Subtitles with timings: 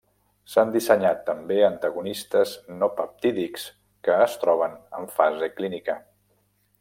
[0.51, 3.67] S’han dissenyat també antagonistes no peptídics
[4.09, 5.99] que es troben en fase clínica.